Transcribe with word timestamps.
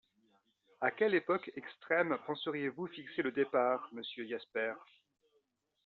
À 0.79 0.89
quelle 0.89 1.13
époque 1.13 1.51
extrême 1.55 2.17
penseriez-vous 2.25 2.87
fixer 2.87 3.21
le 3.21 3.31
départ, 3.31 3.87
monsieur 3.93 4.25
Jasper? 4.27 4.73